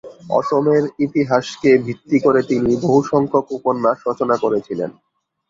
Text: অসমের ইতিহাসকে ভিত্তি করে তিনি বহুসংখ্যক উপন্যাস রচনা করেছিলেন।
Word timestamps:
অসমের 0.31 0.83
ইতিহাসকে 0.99 1.71
ভিত্তি 1.85 2.17
করে 2.19 2.41
তিনি 2.43 2.71
বহুসংখ্যক 2.83 3.45
উপন্যাস 3.57 3.97
রচনা 4.09 4.35
করেছিলেন। 4.43 4.89